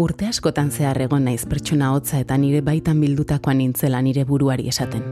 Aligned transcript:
Urte 0.00 0.24
askotan 0.24 0.70
zehar 0.72 0.96
egon 1.04 1.26
naiz 1.28 1.42
pertsona 1.44 1.90
hotza 1.92 2.22
eta 2.22 2.38
nire 2.40 2.62
baitan 2.64 3.02
bildutakoan 3.04 3.58
nintzela 3.60 3.98
nire 4.00 4.22
buruari 4.24 4.70
esaten. 4.70 5.02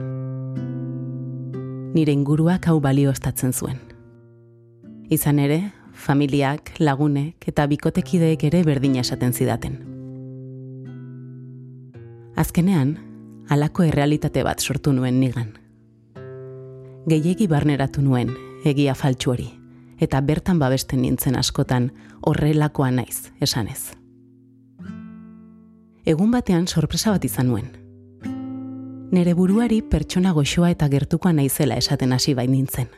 Nire 1.92 2.14
inguruak 2.16 2.70
hau 2.70 2.78
balio 2.80 3.12
estatzen 3.12 3.52
zuen. 3.52 3.82
Izan 5.12 5.42
ere, 5.44 5.58
familiak, 5.92 6.72
lagunek 6.80 7.50
eta 7.52 7.66
bikotekideek 7.68 8.46
ere 8.48 8.62
berdina 8.64 9.04
esaten 9.04 9.36
zidaten. 9.36 9.76
Azkenean, 12.40 12.96
halako 13.52 13.84
errealitate 13.90 14.46
bat 14.48 14.64
sortu 14.64 14.96
nuen 14.96 15.20
nigan. 15.20 15.52
Gehiegi 17.12 17.44
barneratu 17.46 18.00
nuen, 18.00 18.32
egia 18.64 18.96
faltsu 18.96 19.36
hori, 19.36 19.52
eta 20.00 20.24
bertan 20.24 20.58
babesten 20.64 21.04
nintzen 21.04 21.36
askotan 21.36 21.92
horrelakoa 22.24 22.92
naiz, 23.02 23.26
esanez 23.44 23.97
egun 26.08 26.30
batean 26.32 26.66
sorpresa 26.66 27.10
bat 27.12 27.24
izan 27.28 27.50
nuen. 27.52 27.66
Nere 29.12 29.34
buruari 29.36 29.82
pertsona 29.84 30.32
goxoa 30.32 30.70
eta 30.72 30.88
gertukoa 30.88 31.34
naizela 31.36 31.76
esaten 31.76 32.14
hasi 32.16 32.32
bain 32.34 32.52
nintzen. 32.52 32.88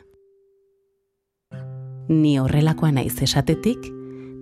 Ni 2.07 2.37
horrelakoa 2.39 2.91
naiz 2.95 3.17
esatetik, 3.27 3.89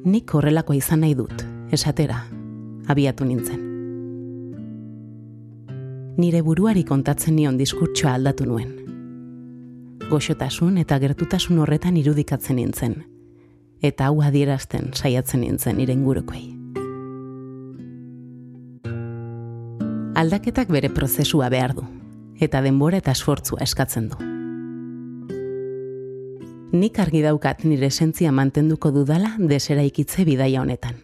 nik 0.06 0.34
horrelakoa 0.34 0.78
izan 0.78 1.02
nahi 1.02 1.16
dut, 1.18 1.42
esatera, 1.74 2.20
abiatu 2.88 3.26
nintzen. 3.26 3.66
Nire 6.22 6.44
buruari 6.46 6.84
kontatzen 6.86 7.36
nion 7.40 7.58
diskurtsoa 7.58 8.14
aldatu 8.20 8.46
nuen. 8.46 8.76
Goxotasun 10.10 10.78
eta 10.78 11.02
gertutasun 11.02 11.66
horretan 11.66 11.98
irudikatzen 11.98 12.62
nintzen, 12.62 13.02
eta 13.82 14.10
hau 14.12 14.22
adierazten 14.22 14.94
saiatzen 14.94 15.46
nintzen 15.48 15.78
nire 15.82 15.98
ingurukoei. 15.98 16.59
Aldaketak 20.20 20.68
bere 20.68 20.90
prozesua 20.92 21.48
behar 21.48 21.72
du, 21.78 21.86
eta 22.44 22.60
denbora 22.62 23.00
eta 23.00 23.14
esfortzua 23.16 23.64
eskatzen 23.64 24.10
du. 24.12 24.18
Nik 26.76 27.00
argi 27.00 27.22
daukat 27.24 27.64
nire 27.64 27.88
esentzia 27.88 28.34
mantenduko 28.36 28.92
dudala 28.92 29.32
desera 29.40 29.86
ikitze 29.88 30.26
bidaia 30.28 30.62
honetan. 30.62 30.98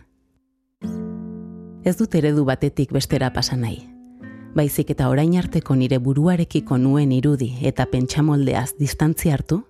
Ez 1.86 1.96
dut 1.96 2.18
eredu 2.20 2.44
batetik 2.46 2.92
bestera 2.92 3.32
pasa 3.32 3.56
nahi. 3.56 3.80
Baizik 4.56 4.92
eta 4.92 5.08
orain 5.08 5.38
arteko 5.40 5.76
nire 5.80 5.98
buruarekiko 6.00 6.78
nuen 6.78 7.16
irudi 7.16 7.54
eta 7.72 7.88
pentsamoldeaz 7.88 8.76
distantzia 8.80 9.40
hartu, 9.40 9.62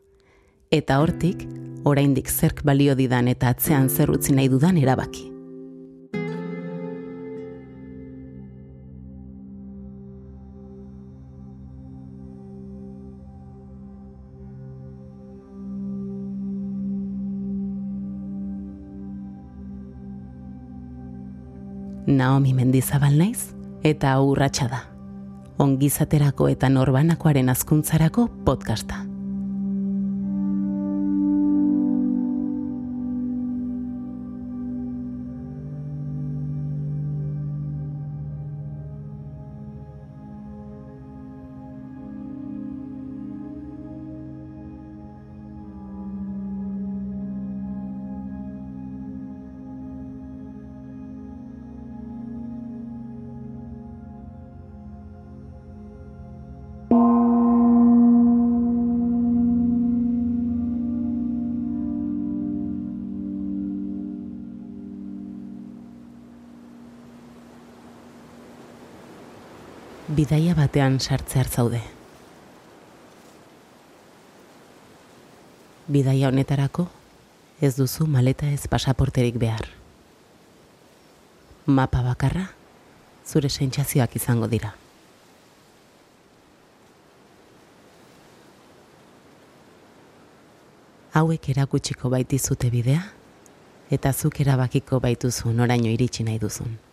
eta 0.71 0.97
hortik, 1.03 1.45
oraindik 1.85 2.33
zerk 2.33 2.65
balio 2.65 2.97
didan 2.97 3.29
eta 3.29 3.53
atzean 3.53 3.89
zer 3.89 4.09
utzi 4.09 4.33
nahi 4.33 4.49
dudan 4.49 4.81
erabaki. 4.81 5.34
Naomi 22.15 22.53
Mendizabal 22.53 23.17
naiz 23.19 23.51
eta 23.85 24.15
urratsa 24.23 24.69
da. 24.71 24.81
Ongizaterako 25.61 26.49
eta 26.51 26.69
norbanakoaren 26.69 27.51
azkuntzarako 27.53 28.27
podcasta. 28.47 29.04
Bidaia 70.07 70.53
batean 70.53 70.99
sartze 70.99 71.43
zaude. 71.49 71.81
Bidaia 75.87 76.29
honetarako 76.29 76.87
ez 77.61 77.75
duzu 77.75 78.05
maleta 78.05 78.45
ez 78.45 78.67
pasaporterik 78.67 79.37
behar. 79.41 79.65
Mapa 81.65 82.03
bakarra 82.05 82.51
zure 83.25 83.49
sentsazioak 83.49 84.15
izango 84.15 84.47
dira. 84.47 84.75
Hauek 91.15 91.49
erakutsiko 91.49 92.09
baitizute 92.09 92.69
bidea 92.69 93.01
eta 93.89 94.11
zuk 94.13 94.41
erabakiko 94.41 94.99
baituzu 94.99 95.53
noraino 95.53 95.89
iritsi 95.89 96.23
nahi 96.23 96.37
duzun. 96.37 96.84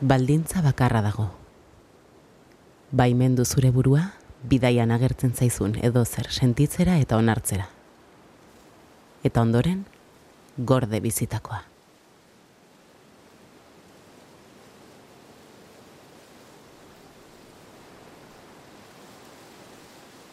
Baldintza 0.00 0.60
bakarra 0.62 1.02
dago. 1.02 1.30
Baimendu 2.90 3.44
zure 3.44 3.70
burua, 3.70 4.12
bidaian 4.42 4.90
agertzen 4.90 5.34
zaizun 5.34 5.76
edo 5.82 6.04
zer 6.04 6.30
sentitzera 6.30 6.98
eta 6.98 7.16
onartzera. 7.16 7.68
Eta 9.24 9.40
ondoren, 9.42 9.84
gorde 10.58 11.00
bizitakoa. 11.00 11.62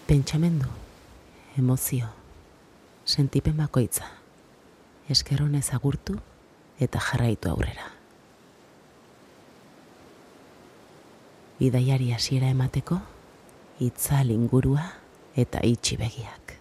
Pentsamendu, 0.08 0.68
emozio, 1.56 2.10
sentipen 3.06 3.56
bakoitza, 3.56 4.10
eskeronez 5.08 5.70
agurtu 5.72 6.18
eta 6.80 7.00
jarraitu 7.00 7.48
aurrera. 7.48 8.01
Bidaiari 11.62 12.10
hasiera 12.10 12.48
emateko 12.50 12.96
itzal 13.86 14.32
ingurua 14.34 14.82
eta 15.38 15.62
itxi 15.62 15.98
begiak. 16.00 16.56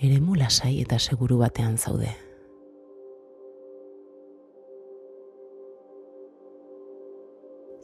Eremu 0.00 0.34
lasai 0.42 0.80
eta 0.82 0.98
seguru 0.98 1.38
batean 1.38 1.78
zaude. 1.78 2.10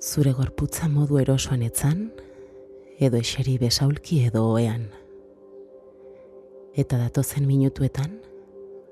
Zure 0.03 0.33
gorputza 0.35 0.89
modu 0.91 1.21
erosoan 1.23 1.63
etzan, 1.63 2.09
edo 2.99 3.23
eseri 3.23 3.61
besaulki 3.63 4.25
edo 4.27 4.49
oean. 4.57 4.89
Eta 6.75 6.99
datozen 6.99 7.47
minutuetan, 7.47 8.17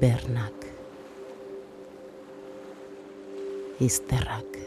bernak, 0.00 0.66
izterrak, 3.80 4.58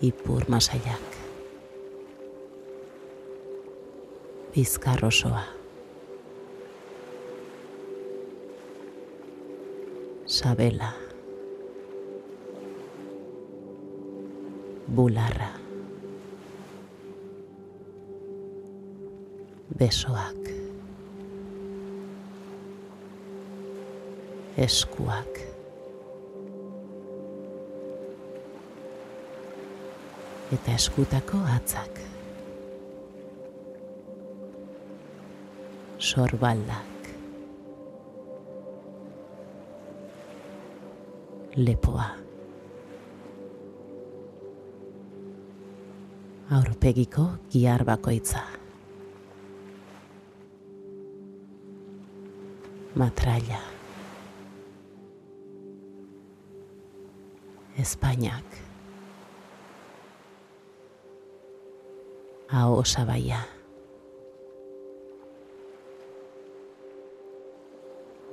ipur 0.00 0.44
masaiak, 0.48 1.16
bizkar 4.54 5.04
osoa, 5.04 5.44
sabela, 10.26 10.92
bularra. 14.88 15.52
Besoak. 19.76 20.65
Eskuak. 24.56 25.40
Eta 30.56 30.72
eskutako 30.72 31.42
atzak. 31.52 32.00
Sorbaldak. 36.00 37.12
Lepoa. 41.60 42.08
Aurpegiko 46.56 47.28
giar 47.52 47.84
bakoitza. 47.84 48.46
Matraia. 52.96 53.75
Espainiak. 57.78 58.44
Ao 62.48 62.78
Osabaia. 62.78 63.46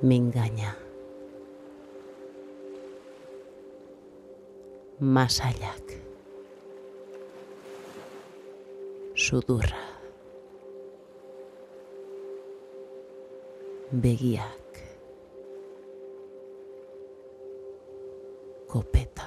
Me 0.02 0.16
engaña. 0.16 0.76
Sudurra. 9.14 9.84
Begiak. 13.92 14.70
Copeta. 18.66 19.23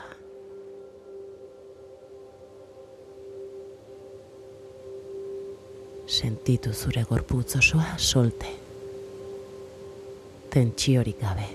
Sentitu 6.17 6.73
zure 6.73 7.03
gorputz 7.03 7.55
osoa 7.55 7.97
solte. 7.97 8.47
Tentsiorik 10.49 11.19
gabe. 11.21 11.45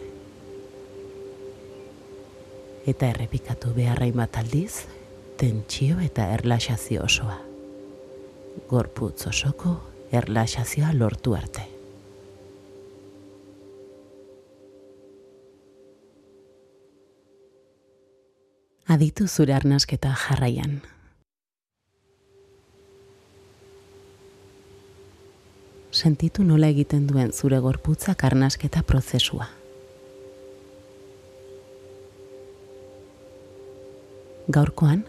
Eta 2.87 3.09
errepikatu 3.11 3.73
beharrain 3.75 4.15
bat 4.15 4.39
aldiz, 4.39 4.85
tentsio 5.41 5.99
eta 6.05 6.29
erlaxazio 6.37 7.03
osoa. 7.09 7.41
Gorputz 8.71 9.27
osoko 9.33 9.75
erlaxazioa 10.13 10.95
lortu 10.95 11.35
arte. 11.35 11.67
Aditu 18.87 19.27
zure 19.27 19.59
arnasketa 19.59 20.15
jarraian. 20.29 20.83
Sentitu 26.03 26.43
nola 26.43 26.67
egiten 26.73 27.05
duen 27.07 27.29
zure 27.31 27.61
gorputzak 27.63 28.25
arnasketa 28.27 28.81
prozesua. 28.83 29.45
Gaurkoan, 34.51 35.05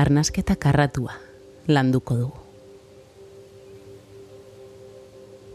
arnasketa 0.00 0.56
karratua 0.56 1.18
landuko 1.68 2.16
dugu. 2.16 2.40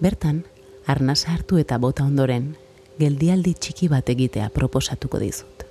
Bertan, 0.02 0.44
arnasa 0.86 1.34
hartu 1.34 1.58
eta 1.58 1.82
bota 1.82 2.06
ondoren, 2.06 2.54
geldialdi 3.02 3.56
txiki 3.58 3.90
bat 3.90 4.14
egitea 4.14 4.54
proposatuko 4.54 5.26
dizut. 5.26 5.66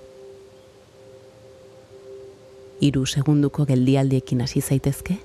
Hiru 2.82 3.06
segunduko 3.06 3.70
geldialdiekin 3.70 4.42
hasi 4.42 4.66
zaitezke 4.66 5.20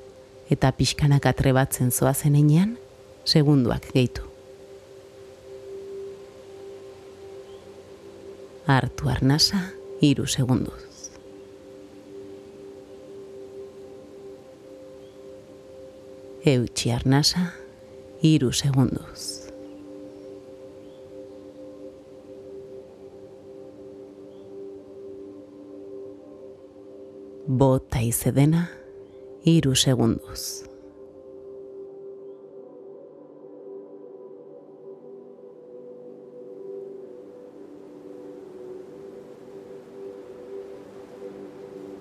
eta 0.53 0.69
pixkanak 0.77 1.25
atrebatzen 1.25 1.89
zoazen 1.89 2.35
einean, 2.37 2.77
segunduak 3.25 3.89
gehitu. 3.93 4.21
Hartu 8.67 9.09
arnasa, 9.09 9.59
hiru 10.01 10.25
segunduz. 10.25 11.09
Eutxi 16.45 16.91
arnasa, 16.93 17.53
hiru 18.21 18.51
segunduz. 18.53 19.49
Bota 27.47 28.01
izedena, 28.01 28.69
hiru 29.45 29.75
segunduz. 29.75 30.74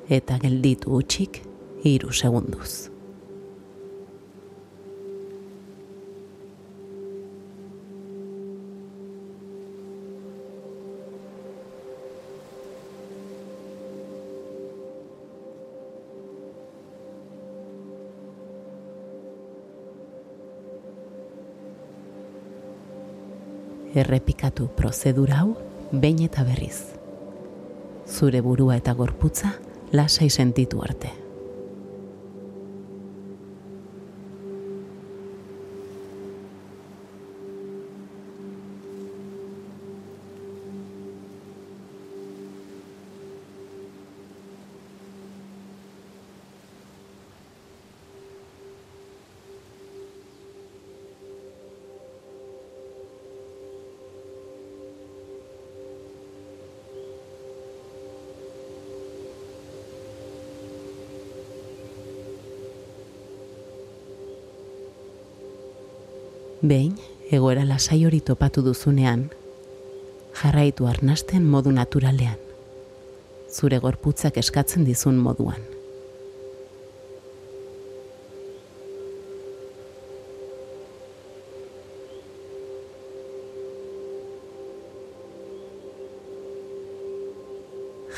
Eta 0.08 0.36
gelditu 0.38 0.92
utxik, 0.98 1.40
hiru 1.84 2.12
segunduz. 2.12 2.90
errepikatu 23.94 24.66
prozedura 24.74 25.36
hau 25.42 25.52
behin 25.92 26.24
eta 26.26 26.42
berriz. 26.42 26.80
Zure 28.10 28.40
burua 28.42 28.76
eta 28.80 28.92
gorputza 28.92 29.52
lasai 29.94 30.30
sentitu 30.30 30.82
arte. 30.82 31.23
Behin, 66.64 66.94
egoera 67.28 67.60
lasai 67.68 68.06
hori 68.08 68.22
topatu 68.24 68.62
duzunean, 68.64 69.26
jarraitu 70.40 70.86
arnasten 70.88 71.44
modu 71.44 71.68
naturalean, 71.76 72.38
zure 73.52 73.76
gorputzak 73.84 74.38
eskatzen 74.40 74.86
dizun 74.88 75.18
moduan. 75.20 75.60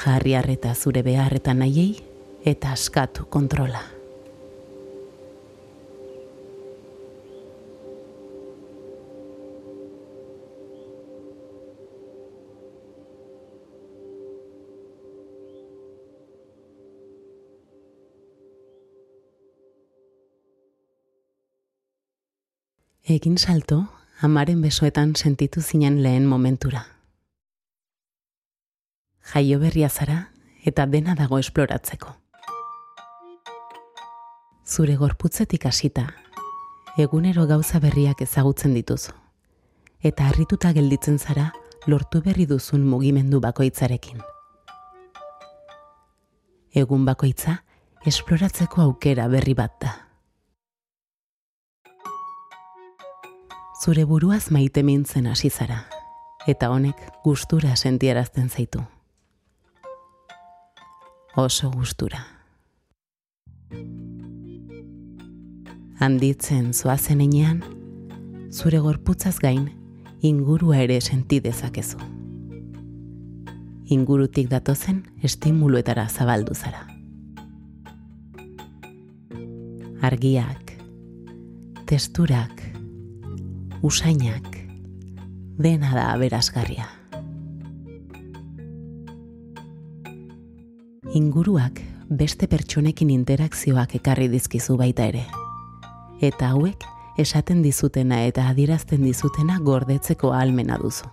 Jarri 0.05 0.39
harreta 0.39 0.77
zure 0.79 1.03
beharretan 1.03 1.65
nahiei 1.65 1.99
eta 2.47 2.71
askatu 2.79 3.27
kontrola. 3.27 3.96
Egin 23.09 23.37
salto, 23.39 23.85
amaren 24.19 24.63
besoetan 24.63 25.13
sentitu 25.15 25.61
zinen 25.63 26.03
lehen 26.03 26.25
momentura. 26.27 26.81
Jaio 29.33 29.61
berria 29.61 29.89
zara 29.89 30.33
eta 30.65 30.87
dena 30.91 31.15
dago 31.15 31.39
esploratzeko. 31.39 32.17
Zure 34.67 34.97
gorputzetik 34.97 35.69
hasita, 35.71 36.09
egunero 36.99 37.47
gauza 37.47 37.79
berriak 37.79 38.25
ezagutzen 38.27 38.75
dituzu. 38.75 39.15
Eta 40.03 40.27
harrituta 40.27 40.73
gelditzen 40.73 41.21
zara, 41.21 41.53
lortu 41.87 42.25
berri 42.25 42.47
duzun 42.47 42.83
mugimendu 42.83 43.39
bakoitzarekin. 43.39 44.19
Egun 46.75 47.07
bakoitza, 47.07 47.61
esploratzeko 48.05 48.83
aukera 48.83 49.29
berri 49.29 49.55
bat 49.55 49.79
da. 49.81 49.95
Zure 53.77 54.07
buruaz 54.09 54.51
maite 54.51 54.81
mintzen 54.83 55.27
hasi 55.29 55.51
zara, 55.51 55.83
eta 56.49 56.71
honek 56.73 56.97
gustura 57.25 57.75
sentiarazten 57.77 58.49
zaitu. 58.49 58.81
Oso 61.37 61.69
gustura. 61.71 62.23
Handitzen 66.01 66.73
zoazen 66.73 67.21
enean, 67.21 67.61
zure 68.51 68.81
gorputzaz 68.81 69.37
gain, 69.45 69.69
ingurua 70.25 70.79
ere 70.81 71.01
senti 71.03 71.43
dezakezu. 71.45 72.01
Ingurutik 73.93 74.49
datozen 74.49 75.03
estimuluetara 75.23 76.09
zabaldu 76.09 76.57
zara. 76.57 76.87
Argiak, 80.01 80.73
testurak, 81.85 82.76
usainak, 83.87 84.57
dena 85.63 85.93
da 85.95 86.09
aberasgarria. 86.13 86.89
Inguruak 91.15 91.79
beste 92.11 92.49
pertsonekin 92.51 93.13
interakzioak 93.15 93.95
ekarri 94.01 94.27
dizkizu 94.33 94.75
baita 94.81 95.07
ere. 95.13 95.23
Eta 96.19 96.51
hauek 96.57 96.83
esaten 97.23 97.63
dizutena 97.63 98.25
eta 98.27 98.49
adierazten 98.51 99.07
dizutena 99.07 99.61
gordetzeko 99.63 100.33
ahalmena 100.35 100.81
duzu. 100.83 101.07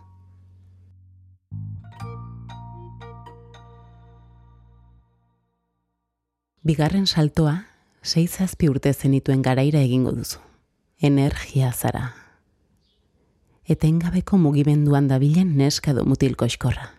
Bigarren 6.64 7.06
saltoa, 7.06 7.68
sei 8.02 8.26
zazpi 8.28 8.72
urte 8.72 8.94
zenituen 8.94 9.46
garaira 9.46 9.84
egingo 9.84 10.18
duzu. 10.18 10.42
Energia 10.98 11.72
zara. 11.72 12.23
Etengabeko 13.64 14.36
mugimenduan 14.36 15.08
dabilen 15.08 15.54
neska 15.56 15.94
do 15.96 16.04
mutilko 16.04 16.44
eskorra. 16.44 16.90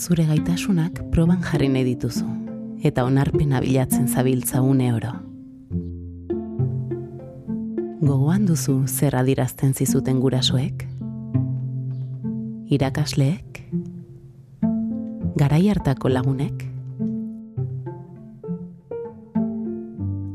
Zure 0.00 0.24
gaitasunak 0.30 1.02
proban 1.12 1.44
jarri 1.44 1.68
nahi 1.68 1.84
dituzu 1.90 2.24
eta 2.84 3.04
onarpena 3.04 3.60
bilatzen 3.60 4.08
zabiltza 4.08 4.62
une 4.64 4.88
oro. 4.94 5.12
Gogoan 8.00 8.48
duzu 8.48 8.86
zer 8.88 9.16
adirazten 9.20 9.74
zizuten 9.74 10.20
gurasoek? 10.20 10.88
Irakasleek? 12.72 13.64
Garai 15.36 15.66
hartako 15.68 16.08
lagunek? 16.08 16.73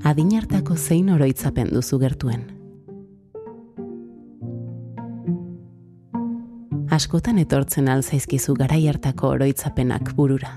Adin 0.10 0.32
hartako 0.34 0.74
zein 0.76 1.10
oroitzapen 1.14 1.68
duzu 1.70 2.00
gertuen? 2.02 2.48
Askotan 6.96 7.38
etortzen 7.38 7.92
alzaizkizu 7.94 8.56
garai 8.58 8.88
hartako 8.90 9.36
oroitzapenak 9.36 10.16
burura. 10.18 10.50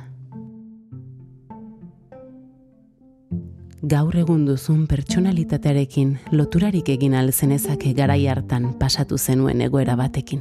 gaur 3.92 4.16
egun 4.16 4.44
duzun 4.46 4.86
pertsonalitatearekin 4.86 6.12
loturarik 6.32 6.88
egin 6.94 7.16
alzenezake 7.18 7.92
garai 7.98 8.20
hartan 8.30 8.68
pasatu 8.78 9.18
zenuen 9.18 9.60
egoera 9.60 9.96
batekin. 9.98 10.40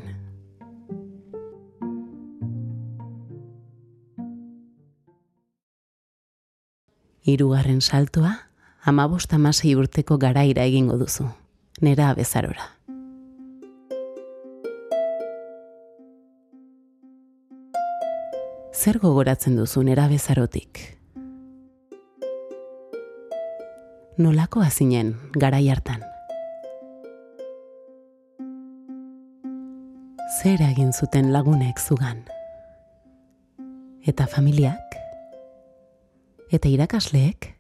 Hirugarren 7.26 7.82
saltoa, 7.82 8.51
amabost 8.84 9.34
amasei 9.34 9.76
urteko 9.76 10.18
garaira 10.18 10.64
egingo 10.64 10.98
duzu, 10.98 11.28
nera 11.82 12.10
abezarora. 12.10 12.70
Zer 18.72 18.98
gogoratzen 18.98 19.56
duzu 19.56 19.84
nera 19.84 20.08
bezarotik? 20.08 21.02
nolako 24.22 24.62
azinen 24.62 25.16
garai 25.34 25.68
hartan. 25.70 26.04
Zer 30.42 30.62
egin 30.66 30.92
zuten 30.94 31.32
lagunek 31.34 31.80
zugan? 31.80 32.22
Eta 34.08 34.28
familiak? 34.28 34.98
Eta 36.52 36.70
irakasleek? 36.70 37.52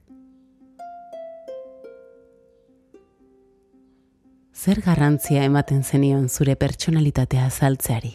Zer 4.61 4.77
garrantzia 4.85 5.41
ematen 5.41 5.79
zenion 5.81 6.27
zure 6.29 6.53
pertsonalitatea 6.53 7.47
azaltzeari? 7.47 8.11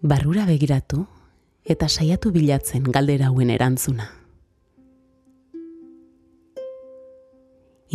Barrura 0.00 0.46
begiratu 0.48 1.02
eta 1.74 1.90
saiatu 1.90 2.32
bilatzen 2.32 2.86
galdera 2.88 3.28
hauen 3.28 3.52
erantzuna. 3.52 4.08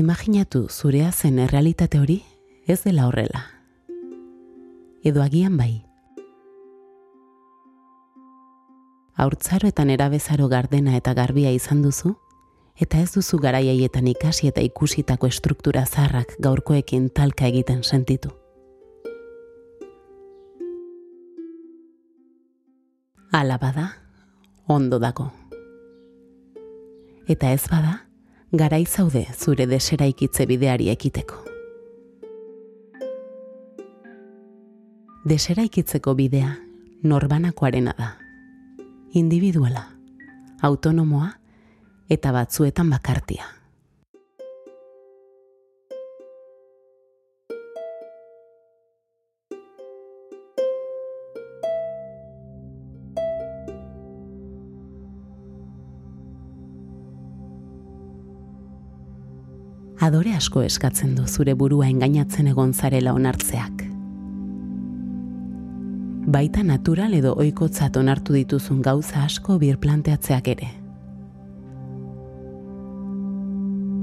Imaginatu 0.06 0.68
zurea 0.70 1.10
zen 1.12 1.40
errealitate 1.42 1.98
hori 1.98 2.20
ez 2.68 2.84
dela 2.84 3.08
horrela. 3.10 3.42
Edo 5.02 5.26
agian 5.26 5.58
bai. 5.58 5.72
Haurtzaro 9.18 9.74
eta 9.74 9.82
nerabezaro 9.86 10.46
gardena 10.54 10.94
eta 11.02 11.16
garbia 11.18 11.50
izan 11.58 11.82
duzu, 11.82 12.20
eta 12.80 13.00
ez 13.00 13.12
duzu 13.16 13.38
garaiaietan 13.38 14.08
ikasi 14.08 14.48
eta 14.48 14.62
ikusitako 14.62 15.28
estruktura 15.28 15.86
zarrak 15.86 16.36
gaurkoekin 16.40 17.10
talka 17.10 17.46
egiten 17.46 17.84
sentitu. 17.84 18.44
ala 23.34 23.58
bada, 23.58 23.98
ondo 24.68 25.00
dago. 25.00 25.32
Eta 27.28 27.52
ez 27.52 27.66
bada, 27.70 28.06
garai 28.52 28.86
zaude 28.86 29.26
zure 29.34 29.66
desera 29.66 30.06
ikitze 30.06 30.46
bideari 30.46 30.92
ekiteko. 30.94 31.40
Desera 35.26 35.66
ikitzeko 35.66 36.14
bidea 36.14 36.54
norbanakoarena 37.04 37.96
da. 37.98 38.12
Individuala, 39.18 39.88
autonomoa 40.62 41.32
eta 42.10 42.32
batzuetan 42.32 42.90
bakartia. 42.90 43.64
adore 60.04 60.34
asko 60.36 60.62
eskatzen 60.68 61.16
du 61.16 61.24
zure 61.28 61.54
burua 61.56 61.88
engainatzen 61.88 62.50
egon 62.52 62.74
zarela 62.74 63.14
onartzeak. 63.16 63.86
Baita 66.36 66.64
natural 66.68 67.16
edo 67.16 67.34
oikotzat 67.46 67.98
onartu 68.00 68.36
dituzun 68.36 68.82
gauza 68.84 69.24
asko 69.24 69.60
birplanteatzeak 69.64 70.56
ere. 70.56 70.72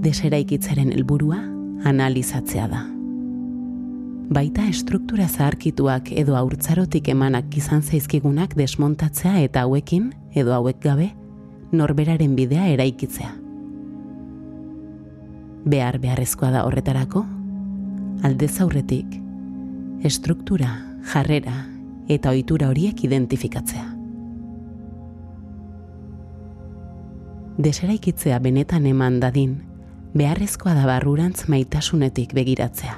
Deseraikitzaren 0.00 0.92
helburua 0.92 1.38
analizatzea 1.85 2.69
da. 2.71 2.87
Baita 4.30 4.64
estruktura 4.71 5.26
zaharkituak 5.28 6.12
edo 6.23 6.37
aurtzarotik 6.38 7.11
emanak 7.12 7.57
izan 7.59 7.83
zaizkigunak 7.83 8.54
desmontatzea 8.57 9.40
eta 9.42 9.66
hauekin, 9.66 10.12
edo 10.33 10.54
hauek 10.54 10.80
gabe, 10.83 11.11
norberaren 11.73 12.37
bidea 12.38 12.71
eraikitzea 12.73 13.35
behar 15.64 15.99
beharrezkoa 16.00 16.50
da 16.50 16.64
horretarako, 16.64 17.25
alde 18.25 18.49
zaurretik, 18.49 19.16
estruktura, 20.04 20.71
jarrera 21.12 21.66
eta 22.09 22.33
ohitura 22.33 22.69
horiek 22.71 23.04
identifikatzea. 23.04 23.87
Deseraikitzea 27.61 28.38
benetan 28.40 28.87
eman 28.88 29.21
dadin, 29.21 29.59
beharrezkoa 30.14 30.75
da 30.75 30.88
barrurantz 30.88 31.47
maitasunetik 31.49 32.35
begiratzea, 32.35 32.97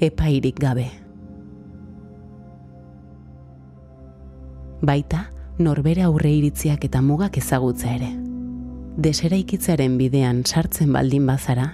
epairik 0.00 0.58
gabe. 0.60 0.90
baita 4.82 5.28
norbere 5.62 6.02
aurre 6.02 6.32
iritziak 6.34 6.84
eta 6.88 7.00
mugak 7.02 7.38
ezagutza 7.38 7.94
ere. 7.94 8.10
Deseraikitzearen 9.02 9.94
bidean 9.96 10.42
sartzen 10.44 10.92
baldin 10.92 11.26
bazara, 11.26 11.68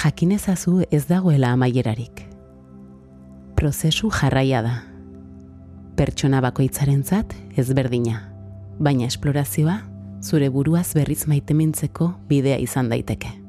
jakinezazu 0.00 0.84
ez 0.90 1.04
dagoela 1.10 1.52
amaierarik. 1.52 2.24
Prozesu 3.58 4.10
jarraia 4.14 4.62
da. 4.62 4.74
Pertsona 5.98 6.40
bakoitzarentzat 6.42 7.34
ezberdina, 7.58 8.20
baina 8.78 9.10
esplorazioa 9.10 9.80
zure 10.24 10.48
buruaz 10.50 10.92
berriz 10.94 11.26
maitemintzeko 11.30 12.14
bidea 12.30 12.58
izan 12.62 12.88
daiteke. 12.90 13.43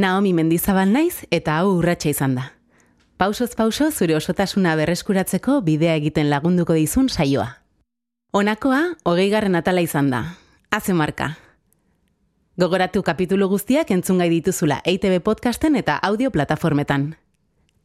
Naomi 0.00 0.32
Mendizabal 0.32 0.88
naiz 0.94 1.26
eta 1.30 1.58
hau 1.60 1.74
urratsa 1.76 2.08
izan 2.08 2.34
da. 2.38 2.46
Pausoz 3.20 3.52
pauso 3.56 3.90
zure 3.92 4.14
osotasuna 4.16 4.72
berreskuratzeko 4.78 5.58
bidea 5.60 5.98
egiten 6.00 6.30
lagunduko 6.30 6.72
dizun 6.72 7.10
saioa. 7.12 7.58
Honakoa, 8.32 8.80
hogei 9.04 9.28
garren 9.28 9.58
atala 9.58 9.82
izan 9.84 10.08
da. 10.10 10.22
Haze 10.70 10.94
marka. 10.96 11.34
Gogoratu 12.56 13.02
kapitulu 13.02 13.48
guztiak 13.52 13.90
entzungai 13.90 14.30
dituzula 14.32 14.80
EITB 14.84 15.20
podcasten 15.24 15.76
eta 15.76 15.98
audio 16.08 16.30
plataformetan. 16.30 17.10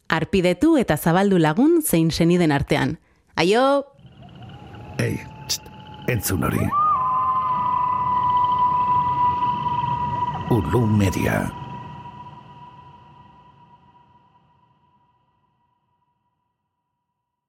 Arpidetu 0.07 0.77
eta 0.77 0.95
zabaldu 0.97 1.39
lagun 1.41 1.81
zein 1.81 2.11
seniden 2.11 2.51
artean. 2.51 2.97
Aio! 3.35 3.83
Ei, 4.99 5.19
txt, 5.49 5.67
entzun 6.07 6.47
hori. 6.47 6.63
Ulu 10.55 10.85
Media. 10.87 11.64